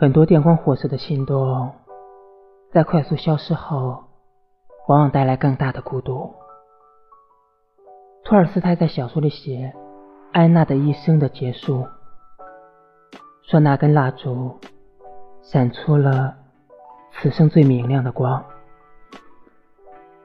[0.00, 1.72] 很多电光火石的心动，
[2.70, 4.04] 在快速消失后，
[4.86, 6.32] 往往带来更大的孤独。
[8.22, 9.74] 托尔斯泰在小说里写
[10.32, 11.84] 安娜的一生的结束，
[13.42, 14.56] 说那根蜡烛
[15.42, 16.32] 闪出了
[17.10, 18.44] 此生最明亮的光，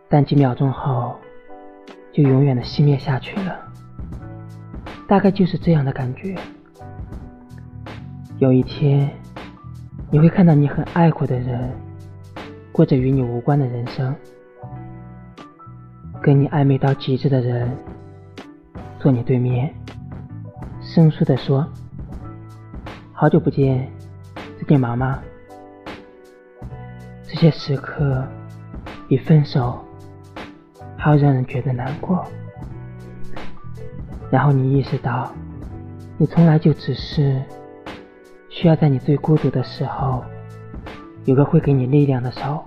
[0.07, 1.15] 但几秒钟后
[2.11, 3.57] 就永远的熄灭下去了。
[5.07, 6.35] 大概就是这样的感觉。
[8.37, 9.09] 有一天。
[10.13, 11.71] 你会看到你很爱过的人，
[12.71, 14.13] 过着与你无关的人生；
[16.21, 17.75] 跟你暧昧到极致的人，
[18.99, 19.73] 坐你对面，
[20.79, 21.67] 生疏的说
[23.11, 23.89] ：“好久不见，
[24.59, 25.19] 最近忙吗？”
[27.27, 28.23] 这些时刻
[29.07, 29.83] 比分手
[30.95, 32.23] 还要让人觉得难过。
[34.29, 35.33] 然后你意识到，
[36.19, 37.41] 你从来就只是……
[38.63, 40.23] 需要在你最孤独的时候，
[41.25, 42.63] 有个会给你力量的手。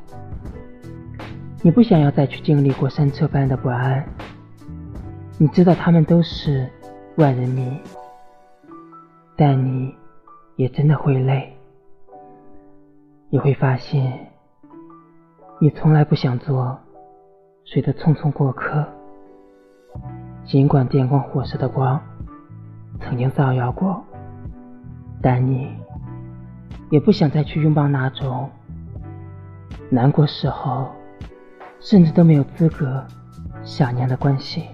[1.63, 4.07] 你不想要再去经历过山车般的不安，
[5.39, 6.69] 你知道他们都是
[7.17, 7.81] 万人迷，
[9.39, 9.97] 但你
[10.57, 11.57] 也真的会累。
[13.31, 14.29] 你会发现，
[15.59, 16.79] 你从来不想做
[17.65, 18.85] 谁的匆匆过客，
[20.45, 21.99] 尽管电光火石的光
[23.01, 24.05] 曾经照耀过。
[25.23, 25.75] 但你
[26.91, 28.49] 也不想再去拥抱那种
[29.91, 30.89] 难过时候，
[31.81, 33.05] 甚至都没有资格
[33.65, 34.65] 想念的关系。